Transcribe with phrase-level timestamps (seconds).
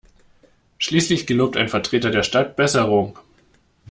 [0.79, 3.19] Schließlich gelobt ein Vertreter der Stadt Besserung.